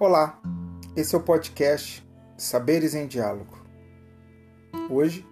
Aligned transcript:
Olá, 0.00 0.40
esse 0.94 1.16
é 1.16 1.18
o 1.18 1.20
podcast 1.20 2.08
Saberes 2.36 2.94
em 2.94 3.08
Diálogo. 3.08 3.58
Hoje 4.88 5.26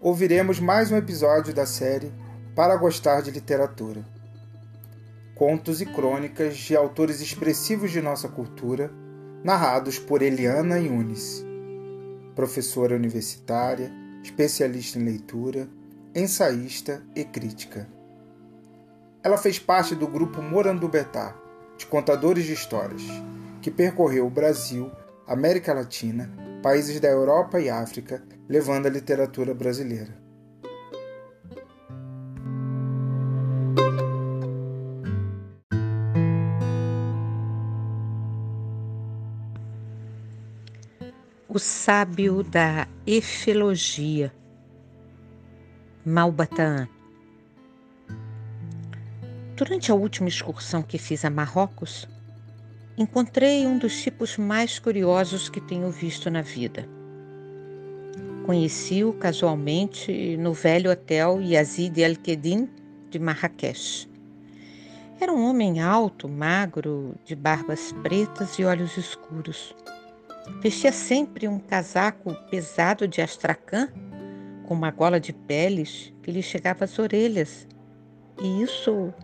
ouviremos 0.00 0.58
mais 0.58 0.90
um 0.90 0.96
episódio 0.96 1.54
da 1.54 1.64
série 1.64 2.12
Para 2.52 2.74
Gostar 2.74 3.22
de 3.22 3.30
Literatura. 3.30 4.04
Contos 5.36 5.80
e 5.80 5.86
crônicas 5.86 6.56
de 6.56 6.74
autores 6.74 7.20
expressivos 7.20 7.92
de 7.92 8.02
nossa 8.02 8.28
cultura, 8.28 8.90
narrados 9.44 10.00
por 10.00 10.20
Eliana 10.20 10.80
Yunis, 10.80 11.44
professora 12.34 12.96
universitária, 12.96 13.92
especialista 14.20 14.98
em 14.98 15.04
leitura, 15.04 15.68
ensaísta 16.12 17.04
e 17.14 17.22
crítica. 17.22 17.88
Ela 19.22 19.38
fez 19.38 19.60
parte 19.60 19.94
do 19.94 20.08
grupo 20.08 20.42
Morandubetá, 20.42 21.36
de 21.78 21.86
contadores 21.86 22.44
de 22.44 22.52
histórias 22.52 23.04
que 23.62 23.70
percorreu 23.70 24.26
o 24.26 24.30
Brasil, 24.30 24.90
América 25.24 25.72
Latina, 25.72 26.28
países 26.60 26.98
da 26.98 27.08
Europa 27.08 27.60
e 27.60 27.70
África, 27.70 28.20
levando 28.48 28.86
a 28.86 28.90
literatura 28.90 29.54
brasileira. 29.54 30.20
O 41.48 41.58
sábio 41.58 42.42
da 42.42 42.88
efilogia, 43.06 44.32
Malbataan. 46.04 46.88
Durante 49.54 49.92
a 49.92 49.94
última 49.94 50.28
excursão 50.28 50.82
que 50.82 50.98
fiz 50.98 51.24
a 51.24 51.30
Marrocos, 51.30 52.08
encontrei 52.96 53.66
um 53.66 53.78
dos 53.78 54.02
tipos 54.02 54.36
mais 54.36 54.78
curiosos 54.78 55.48
que 55.48 55.60
tenho 55.60 55.90
visto 55.90 56.30
na 56.30 56.42
vida. 56.42 56.86
Conheci-o 58.44 59.12
casualmente 59.14 60.36
no 60.36 60.52
velho 60.52 60.90
hotel 60.90 61.40
Yazid 61.40 62.00
El-Kedin 62.00 62.68
de 63.08 63.18
Marrakech. 63.18 64.08
Era 65.20 65.32
um 65.32 65.48
homem 65.48 65.80
alto, 65.80 66.28
magro, 66.28 67.14
de 67.24 67.36
barbas 67.36 67.92
pretas 68.02 68.58
e 68.58 68.64
olhos 68.64 68.96
escuros. 68.96 69.74
Vestia 70.60 70.90
sempre 70.90 71.46
um 71.46 71.60
casaco 71.60 72.34
pesado 72.50 73.06
de 73.06 73.22
astracan, 73.22 73.88
com 74.66 74.74
uma 74.74 74.90
gola 74.90 75.20
de 75.20 75.32
peles 75.32 76.12
que 76.22 76.32
lhe 76.32 76.42
chegava 76.42 76.84
às 76.84 76.98
orelhas, 76.98 77.68
e 78.42 78.62
isso 78.62 79.14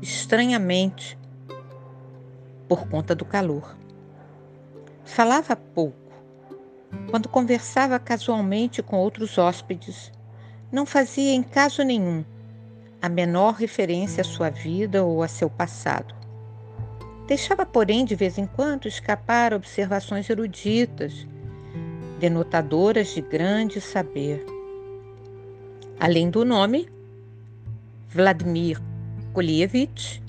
estranhamente 0.00 1.18
por 2.70 2.86
conta 2.86 3.16
do 3.16 3.24
calor. 3.24 3.76
Falava 5.04 5.56
pouco. 5.56 5.98
Quando 7.10 7.28
conversava 7.28 7.98
casualmente 7.98 8.80
com 8.80 8.96
outros 8.96 9.36
hóspedes, 9.38 10.12
não 10.70 10.86
fazia 10.86 11.32
em 11.32 11.42
caso 11.42 11.82
nenhum 11.82 12.24
a 13.02 13.08
menor 13.08 13.54
referência 13.54 14.20
à 14.20 14.24
sua 14.24 14.50
vida 14.50 15.02
ou 15.02 15.20
a 15.20 15.26
seu 15.26 15.50
passado. 15.50 16.14
Deixava, 17.26 17.66
porém, 17.66 18.04
de 18.04 18.14
vez 18.14 18.38
em 18.38 18.46
quando 18.46 18.86
escapar 18.86 19.52
observações 19.52 20.30
eruditas, 20.30 21.26
denotadoras 22.20 23.08
de 23.08 23.20
grande 23.20 23.80
saber. 23.80 24.46
Além 25.98 26.30
do 26.30 26.44
nome, 26.44 26.88
Vladimir 28.08 28.80
Kolievich, 29.32 30.22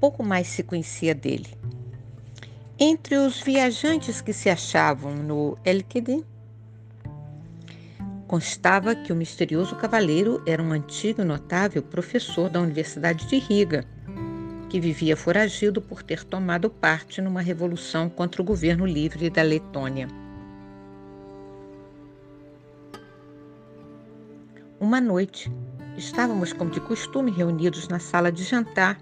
pouco 0.00 0.22
mais 0.22 0.46
se 0.46 0.62
conhecia 0.62 1.14
dele. 1.14 1.48
Entre 2.78 3.16
os 3.16 3.40
viajantes 3.40 4.20
que 4.20 4.32
se 4.32 4.50
achavam 4.50 5.14
no 5.14 5.56
Elkedin, 5.64 6.22
constava 8.26 8.94
que 8.94 9.12
o 9.12 9.16
misterioso 9.16 9.76
cavaleiro 9.76 10.42
era 10.46 10.62
um 10.62 10.72
antigo 10.72 11.22
e 11.22 11.24
notável 11.24 11.82
professor 11.82 12.50
da 12.50 12.60
Universidade 12.60 13.26
de 13.26 13.38
Riga, 13.38 13.84
que 14.68 14.80
vivia 14.80 15.16
foragido 15.16 15.80
por 15.80 16.02
ter 16.02 16.24
tomado 16.24 16.68
parte 16.68 17.22
numa 17.22 17.40
revolução 17.40 18.10
contra 18.10 18.42
o 18.42 18.44
governo 18.44 18.84
livre 18.84 19.30
da 19.30 19.42
Letônia. 19.42 20.08
Uma 24.78 25.00
noite, 25.00 25.50
estávamos, 25.96 26.52
como 26.52 26.70
de 26.70 26.80
costume, 26.80 27.30
reunidos 27.30 27.88
na 27.88 27.98
sala 27.98 28.30
de 28.30 28.42
jantar, 28.42 28.98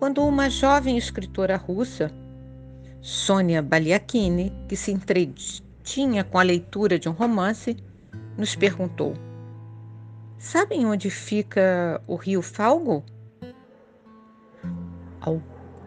quando 0.00 0.24
uma 0.24 0.48
jovem 0.48 0.96
escritora 0.96 1.58
russa 1.58 2.10
Sônia 3.02 3.60
Baliachini, 3.60 4.50
que 4.66 4.74
se 4.74 4.90
entretinha 4.90 6.24
com 6.24 6.38
a 6.38 6.42
leitura 6.42 6.98
de 6.98 7.06
um 7.06 7.12
romance, 7.12 7.76
nos 8.36 8.56
perguntou: 8.56 9.12
Sabem 10.38 10.86
onde 10.86 11.10
fica 11.10 12.00
o 12.06 12.16
rio 12.16 12.40
Falgo? 12.40 13.04
Ao 15.20 15.40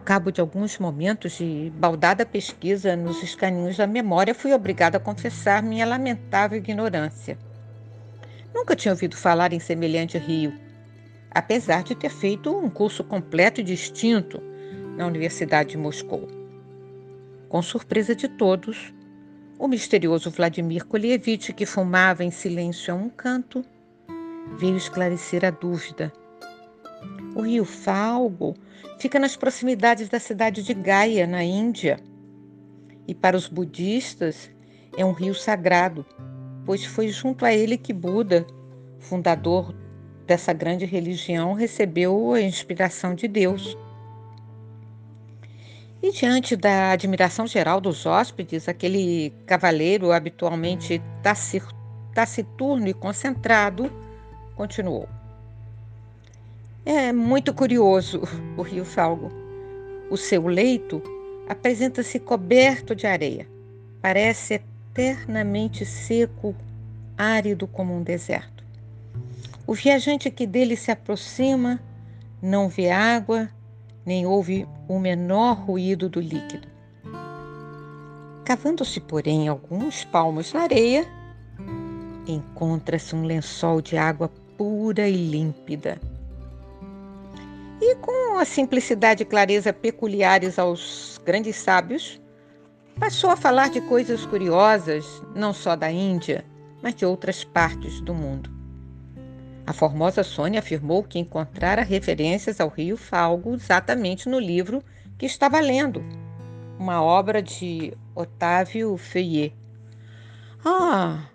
cabo 0.04 0.30
de 0.30 0.40
alguns 0.40 0.78
momentos 0.78 1.32
de 1.32 1.72
baldada 1.74 2.24
pesquisa 2.24 2.94
nos 2.94 3.20
escaninhos 3.20 3.76
da 3.76 3.86
memória, 3.86 4.32
fui 4.32 4.52
obrigada 4.52 4.96
a 4.96 5.00
confessar 5.00 5.60
minha 5.60 5.84
lamentável 5.84 6.56
ignorância. 6.56 7.36
Nunca 8.54 8.76
tinha 8.76 8.92
ouvido 8.92 9.16
falar 9.16 9.52
em 9.52 9.58
semelhante 9.58 10.16
rio, 10.18 10.52
apesar 11.34 11.82
de 11.82 11.94
ter 11.94 12.10
feito 12.10 12.56
um 12.56 12.70
curso 12.70 13.02
completo 13.02 13.60
e 13.60 13.64
distinto 13.64 14.40
na 14.96 15.06
Universidade 15.06 15.70
de 15.70 15.76
Moscou. 15.76 16.28
Com 17.48 17.60
surpresa 17.60 18.14
de 18.14 18.28
todos, 18.28 18.94
o 19.58 19.66
misterioso 19.66 20.30
Vladimir 20.30 20.86
Kolievich, 20.86 21.52
que 21.52 21.66
fumava 21.66 22.24
em 22.24 22.30
silêncio 22.30 22.94
a 22.94 22.96
um 22.96 23.08
canto, 23.08 23.64
veio 24.56 24.76
esclarecer 24.76 25.44
a 25.44 25.50
dúvida. 25.50 26.12
O 27.34 27.42
rio 27.42 27.64
Falgo 27.64 28.54
fica 28.98 29.18
nas 29.18 29.36
proximidades 29.36 30.08
da 30.08 30.20
cidade 30.20 30.62
de 30.62 30.72
Gaia, 30.72 31.26
na 31.26 31.42
Índia. 31.42 31.98
E 33.06 33.14
para 33.14 33.36
os 33.36 33.48
budistas 33.48 34.50
é 34.96 35.04
um 35.04 35.12
rio 35.12 35.34
sagrado, 35.34 36.06
pois 36.64 36.84
foi 36.84 37.08
junto 37.08 37.44
a 37.44 37.52
ele 37.52 37.76
que 37.76 37.92
Buda, 37.92 38.46
fundador 38.98 39.74
dessa 40.26 40.52
grande 40.52 40.84
religião, 40.84 41.54
recebeu 41.54 42.32
a 42.32 42.40
inspiração 42.40 43.14
de 43.14 43.28
Deus. 43.28 43.76
E 46.02 46.12
diante 46.12 46.54
da 46.54 46.90
admiração 46.90 47.46
geral 47.46 47.80
dos 47.80 48.04
hóspedes, 48.04 48.68
aquele 48.68 49.32
cavaleiro 49.46 50.12
habitualmente 50.12 51.00
taciturno 52.12 52.86
e 52.86 52.92
concentrado 52.92 53.90
continuou. 54.54 55.08
É 56.84 57.10
muito 57.12 57.54
curioso 57.54 58.20
o 58.56 58.62
rio 58.62 58.84
Falgo. 58.84 59.32
O 60.10 60.16
seu 60.18 60.46
leito 60.46 61.02
apresenta-se 61.48 62.18
coberto 62.18 62.94
de 62.94 63.06
areia. 63.06 63.48
Parece 64.02 64.60
eternamente 64.92 65.86
seco, 65.86 66.54
árido 67.16 67.66
como 67.66 67.96
um 67.96 68.02
deserto. 68.02 68.53
O 69.66 69.72
viajante 69.72 70.30
que 70.30 70.46
dele 70.46 70.76
se 70.76 70.90
aproxima 70.90 71.80
não 72.42 72.68
vê 72.68 72.90
água, 72.90 73.48
nem 74.04 74.26
houve 74.26 74.68
o 74.86 74.98
menor 74.98 75.54
ruído 75.54 76.08
do 76.08 76.20
líquido. 76.20 76.68
Cavando-se, 78.44 79.00
porém, 79.00 79.48
alguns 79.48 80.04
palmos 80.04 80.52
na 80.52 80.60
areia, 80.60 81.06
encontra-se 82.26 83.16
um 83.16 83.24
lençol 83.24 83.80
de 83.80 83.96
água 83.96 84.30
pura 84.58 85.08
e 85.08 85.16
límpida. 85.16 85.98
E 87.80 87.94
com 87.96 88.38
a 88.38 88.44
simplicidade 88.44 89.22
e 89.22 89.26
clareza 89.26 89.72
peculiares 89.72 90.58
aos 90.58 91.18
grandes 91.24 91.56
sábios, 91.56 92.20
passou 93.00 93.30
a 93.30 93.36
falar 93.36 93.70
de 93.70 93.80
coisas 93.80 94.26
curiosas, 94.26 95.06
não 95.34 95.54
só 95.54 95.74
da 95.74 95.90
Índia, 95.90 96.44
mas 96.82 96.94
de 96.94 97.06
outras 97.06 97.44
partes 97.44 98.02
do 98.02 98.14
mundo. 98.14 98.53
A 99.66 99.72
formosa 99.72 100.22
Sônia 100.22 100.60
afirmou 100.60 101.02
que 101.02 101.18
encontrara 101.18 101.82
referências 101.82 102.60
ao 102.60 102.68
rio 102.68 102.96
Falgo 102.98 103.54
exatamente 103.54 104.28
no 104.28 104.38
livro 104.38 104.82
que 105.16 105.24
estava 105.24 105.58
lendo, 105.58 106.04
uma 106.78 107.02
obra 107.02 107.40
de 107.40 107.96
Otávio 108.14 108.96
Feuillet. 108.98 109.54
Ah, 110.62 111.28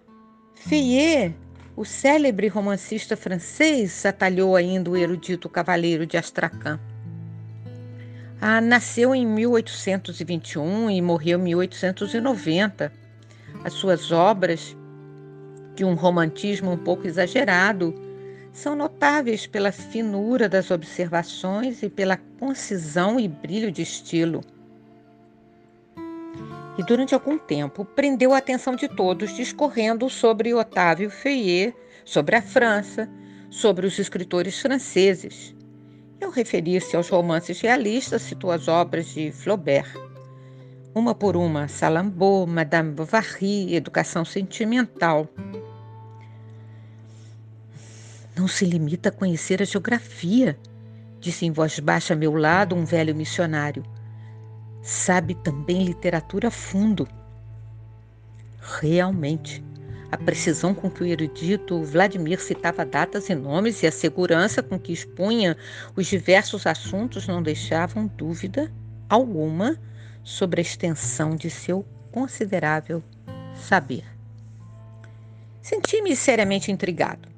Feuillet, 0.54 1.34
o 1.76 1.84
célebre 1.84 2.48
romancista 2.48 3.18
francês, 3.18 4.06
atalhou 4.06 4.56
ainda 4.56 4.92
o 4.92 4.98
erudito 4.98 5.50
cavaleiro 5.50 6.06
de 6.06 6.18
Astracan. 6.18 6.80
Ah, 8.40 8.62
nasceu 8.62 9.16
em 9.16 9.26
1821 9.26 10.92
e 10.92 11.02
morreu 11.02 11.40
em 11.40 11.44
1890. 11.44 12.94
As 13.64 13.74
suas 13.74 14.12
obras, 14.12 14.78
de 15.74 15.84
um 15.84 15.96
romantismo 15.96 16.72
um 16.72 16.78
pouco 16.78 17.08
exagerado, 17.08 18.09
são 18.60 18.76
notáveis 18.76 19.48
pela 19.48 19.72
finura 19.72 20.50
das 20.50 20.70
observações 20.70 21.82
e 21.82 21.90
pela 21.90 22.18
concisão 22.40 23.20
e 23.20 23.28
brilho 23.28 23.72
de 23.72 23.82
estilo. 23.82 24.42
e 26.80 26.84
durante 26.84 27.14
algum 27.14 27.38
tempo 27.38 27.84
prendeu 27.84 28.34
a 28.34 28.38
atenção 28.38 28.74
de 28.74 28.88
todos, 28.88 29.36
discorrendo 29.36 30.10
sobre 30.10 30.54
Otávio 30.54 31.10
Feuillet, 31.10 31.76
sobre 32.06 32.38
a 32.38 32.42
França, 32.42 33.10
sobre 33.50 33.86
os 33.86 34.00
escritores 34.00 34.58
franceses. 34.62 35.54
Eu 36.22 36.30
referi-se 36.30 36.96
aos 36.96 37.10
romances 37.10 37.60
realistas, 37.60 38.22
citou 38.22 38.50
as 38.50 38.70
obras 38.70 39.08
de 39.08 39.30
Flaubert. 39.30 39.94
Uma 40.96 41.14
por 41.14 41.36
uma, 41.36 41.68
Salammbô, 41.68 42.48
Madame 42.48 42.94
Bovary, 42.94 43.76
Educação 43.76 44.24
Sentimental. 44.24 45.28
Não 48.36 48.48
se 48.48 48.66
limita 48.66 49.10
a 49.10 49.12
conhecer 49.12 49.62
a 49.62 49.66
geografia, 49.66 50.58
disse 51.20 51.46
em 51.46 51.52
voz 51.52 51.80
baixa 51.80 52.14
a 52.14 52.18
meu 52.18 52.36
lado 52.36 52.76
um 52.76 52.86
velho 52.86 53.16
missionário. 53.16 53.84
Sabe 54.82 55.36
também 55.36 55.84
literatura 55.84 56.48
a 56.48 56.52
fundo. 56.52 57.08
Realmente, 58.80 59.64
a 60.12 60.18
precisão 60.18 60.74
com 60.74 60.90
que 60.90 61.04
o 61.04 61.06
erudito 61.06 61.84
Vladimir 61.84 62.42
citava 62.42 62.86
datas 62.86 63.30
e 63.30 63.36
nomes 63.36 63.84
e 63.84 63.88
a 63.88 63.92
segurança 63.92 64.64
com 64.64 64.80
que 64.80 64.92
expunha 64.92 65.56
os 65.96 66.08
diversos 66.08 66.66
assuntos 66.66 67.28
não 67.28 67.44
deixavam 67.44 68.08
dúvida 68.08 68.72
alguma 69.08 69.78
sobre 70.24 70.62
a 70.62 70.64
extensão 70.64 71.36
de 71.36 71.50
seu 71.50 71.86
considerável 72.12 73.04
saber. 73.56 74.04
Senti-me 75.62 76.16
seriamente 76.16 76.72
intrigado. 76.72 77.29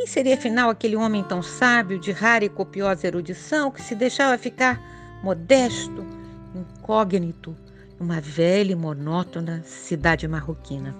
Quem 0.00 0.06
seria 0.06 0.34
afinal 0.34 0.70
aquele 0.70 0.96
homem 0.96 1.22
tão 1.22 1.42
sábio, 1.42 1.98
de 1.98 2.10
rara 2.10 2.42
e 2.42 2.48
copiosa 2.48 3.06
erudição, 3.06 3.70
que 3.70 3.82
se 3.82 3.94
deixava 3.94 4.38
ficar 4.38 4.80
modesto, 5.22 6.06
incógnito, 6.54 7.54
numa 7.98 8.18
velha 8.18 8.72
e 8.72 8.74
monótona 8.74 9.62
cidade 9.62 10.26
marroquina? 10.26 10.96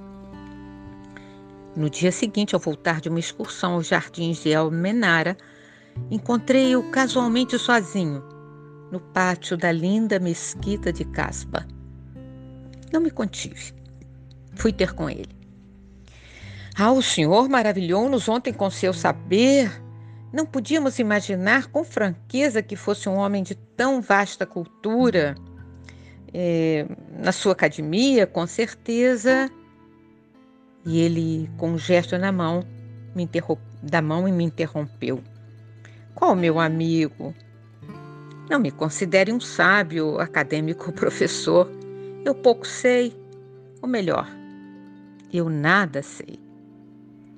No 1.75 1.88
dia 1.88 2.12
seguinte, 2.12 2.55
ao 2.55 2.61
voltar 2.61 3.00
de 3.00 3.08
uma 3.08 3.19
excursão 3.19 3.73
aos 3.73 3.87
jardins 3.87 4.43
de 4.43 4.50
El 4.50 4.70
Menara, 4.70 5.35
encontrei-o 6.11 6.91
casualmente 6.91 7.58
sozinho, 7.58 8.23
no 8.93 9.00
pátio 9.00 9.56
da 9.56 9.73
linda 9.73 10.19
mesquita 10.19 10.93
de 10.93 11.06
Caspa. 11.06 11.67
Não 12.93 13.00
me 13.00 13.11
contive. 13.11 13.73
Fui 14.56 14.75
ter 14.75 14.93
com 14.93 15.08
ele. 15.08 15.39
Ah, 16.82 16.93
o 16.93 17.03
senhor 17.03 17.47
maravilhou-nos 17.47 18.27
ontem 18.27 18.55
com 18.55 18.71
seu 18.71 18.94
saber. 18.94 19.71
Não 20.32 20.47
podíamos 20.47 20.99
imaginar 20.99 21.67
com 21.67 21.85
franqueza 21.85 22.62
que 22.62 22.75
fosse 22.75 23.06
um 23.06 23.17
homem 23.17 23.43
de 23.43 23.55
tão 23.55 24.00
vasta 24.00 24.47
cultura. 24.47 25.35
É, 26.32 26.87
na 27.23 27.32
sua 27.32 27.53
academia, 27.53 28.27
com 28.27 28.47
certeza. 28.47 29.50
E 30.87 31.00
ele, 31.03 31.50
com 31.59 31.73
um 31.73 31.79
gesto 31.79 32.17
na 32.17 32.32
mão, 32.32 32.65
me 33.15 33.29
da 33.83 34.00
mão 34.00 34.26
e 34.26 34.33
me 34.33 34.44
interrompeu. 34.44 35.23
Qual 36.15 36.35
meu 36.35 36.59
amigo? 36.59 37.35
Não 38.49 38.59
me 38.59 38.71
considere 38.71 39.31
um 39.31 39.41
sábio, 39.41 40.19
acadêmico 40.19 40.91
professor. 40.97 41.71
Eu 42.25 42.35
pouco 42.35 42.67
sei, 42.67 43.15
ou 43.83 43.88
melhor, 43.88 44.26
eu 45.31 45.50
nada 45.50 46.03
sei. 46.03 46.50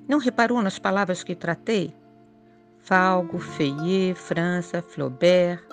Não 0.07 0.19
reparou 0.19 0.61
nas 0.61 0.77
palavras 0.77 1.23
que 1.23 1.35
tratei? 1.35 1.93
Falgo, 2.79 3.39
Feuillet, 3.39 4.13
França, 4.15 4.81
Flaubert. 4.81 5.63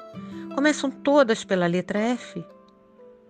Começam 0.54 0.90
todas 0.90 1.44
pela 1.44 1.66
letra 1.66 1.98
F. 1.98 2.44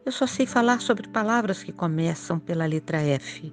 Eu 0.05 0.13
só 0.13 0.27
sei 0.27 0.47
falar 0.47 0.81
sobre 0.81 1.09
palavras 1.09 1.63
que 1.63 1.73
começam 1.73 2.39
pela 2.39 2.67
letra 2.67 2.99
F. 2.99 3.53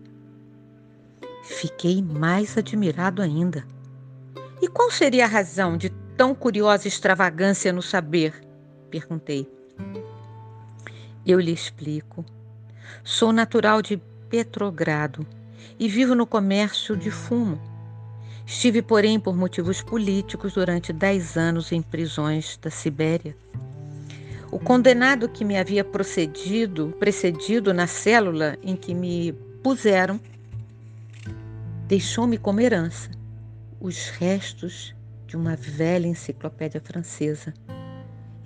Fiquei 1.44 2.02
mais 2.02 2.58
admirado 2.58 3.22
ainda. 3.22 3.66
E 4.62 4.68
qual 4.68 4.92
seria 4.92 5.26
a 5.26 5.30
razão 5.30 5.78
de 5.78 5.90
tão 6.18 6.36
curiosa 6.36 6.88
extravagância 6.88 7.72
no 7.72 7.82
saber? 7.82 8.34
Perguntei. 8.90 9.50
Eu 11.26 11.40
lhe 11.40 11.54
explico. 11.54 12.26
Sou 13.04 13.32
natural 13.32 13.82
de 13.82 13.98
Petrogrado 14.30 15.26
e 15.80 15.88
vivo 15.88 16.16
no 16.16 16.26
comércio 16.26 16.96
de 16.96 17.12
fumo. 17.12 17.60
Estive, 18.46 18.82
porém, 18.82 19.20
por 19.20 19.36
motivos 19.36 19.82
políticos, 19.82 20.54
durante 20.54 20.94
dez 20.94 21.36
anos 21.36 21.72
em 21.72 21.82
prisões 21.82 22.58
da 22.62 22.70
Sibéria. 22.70 23.36
O 24.50 24.58
condenado 24.58 25.28
que 25.28 25.44
me 25.44 25.58
havia 25.58 25.84
procedido, 25.84 26.96
precedido 26.98 27.74
na 27.74 27.86
célula 27.86 28.58
em 28.64 28.76
que 28.76 28.94
me 28.94 29.34
puseram, 29.62 30.20
deixou-me 31.88 32.38
como 32.38 32.62
herança 32.62 33.12
os 33.80 34.08
restos 34.10 34.96
de 35.28 35.36
uma 35.36 35.56
velha 35.58 36.08
enciclopédia 36.08 36.80
francesa. 36.80 37.54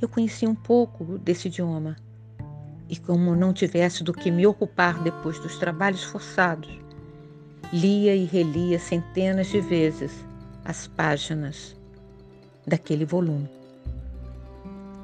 Eu 0.02 0.10
conhecia 0.10 0.50
um 0.50 0.56
pouco 0.56 1.20
desse 1.20 1.48
idioma 1.48 1.96
e, 2.90 2.98
como 2.98 3.36
não 3.36 3.54
tivesse 3.54 4.04
do 4.04 4.12
que 4.12 4.32
me 4.32 4.48
ocupar 4.48 5.02
depois 5.04 5.40
dos 5.40 5.58
trabalhos 5.58 6.04
forçados, 6.04 6.81
lia 7.74 8.14
e 8.14 8.26
relia 8.26 8.78
centenas 8.78 9.48
de 9.48 9.62
vezes 9.62 10.26
as 10.66 10.88
páginas 10.88 11.76
daquele 12.68 13.06
volume. 13.06 13.50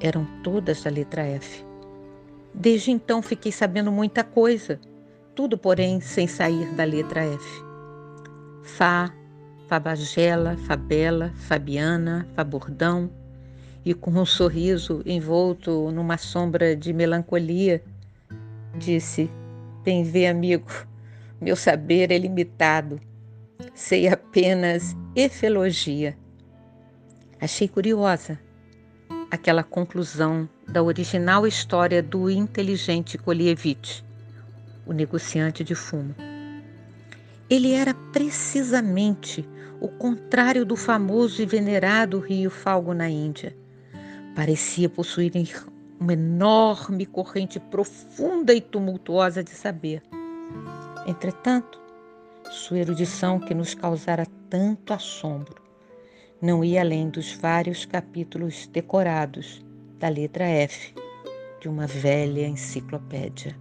Eram 0.00 0.26
todas 0.42 0.82
da 0.82 0.90
letra 0.90 1.22
F. 1.22 1.64
Desde 2.52 2.90
então 2.90 3.22
fiquei 3.22 3.50
sabendo 3.50 3.90
muita 3.90 4.22
coisa, 4.22 4.78
tudo, 5.34 5.56
porém, 5.56 6.00
sem 6.00 6.26
sair 6.26 6.66
da 6.74 6.84
letra 6.84 7.24
F. 7.24 7.64
Fá, 8.62 9.12
Fabagela, 9.66 10.56
Fabela, 10.66 11.32
Fabiana, 11.36 12.28
Fabordão, 12.34 13.10
e 13.84 13.94
com 13.94 14.10
um 14.10 14.26
sorriso 14.26 15.02
envolto 15.06 15.90
numa 15.90 16.18
sombra 16.18 16.76
de 16.76 16.92
melancolia, 16.92 17.82
disse: 18.76 19.30
Bem 19.82 20.02
vê, 20.02 20.26
amigo, 20.26 20.66
meu 21.40 21.54
saber 21.54 22.10
é 22.10 22.18
limitado. 22.18 23.00
Sei 23.74 24.08
apenas 24.08 24.96
efelogia. 25.14 26.16
Achei 27.40 27.68
curiosa 27.68 28.38
aquela 29.30 29.62
conclusão 29.62 30.48
da 30.66 30.82
original 30.82 31.46
história 31.46 32.02
do 32.02 32.28
inteligente 32.28 33.16
Kolievich, 33.16 34.04
o 34.86 34.92
negociante 34.92 35.62
de 35.62 35.74
fumo. 35.74 36.14
Ele 37.48 37.72
era 37.72 37.94
precisamente 38.12 39.48
o 39.80 39.88
contrário 39.88 40.64
do 40.64 40.76
famoso 40.76 41.40
e 41.40 41.46
venerado 41.46 42.18
rio 42.18 42.50
Falgo 42.50 42.92
na 42.92 43.08
Índia. 43.08 43.56
Parecia 44.34 44.88
possuir 44.88 45.32
uma 46.00 46.12
enorme 46.12 47.06
corrente 47.06 47.60
profunda 47.60 48.52
e 48.52 48.60
tumultuosa 48.60 49.42
de 49.42 49.50
saber 49.50 50.02
Entretanto, 51.08 51.80
sua 52.50 52.80
erudição 52.80 53.40
que 53.40 53.54
nos 53.54 53.74
causara 53.74 54.26
tanto 54.50 54.92
assombro 54.92 55.62
não 56.38 56.62
ia 56.62 56.82
além 56.82 57.08
dos 57.08 57.32
vários 57.32 57.86
capítulos 57.86 58.66
decorados 58.66 59.64
da 59.98 60.10
letra 60.10 60.44
F 60.44 60.94
de 61.62 61.66
uma 61.66 61.86
velha 61.86 62.46
enciclopédia. 62.46 63.56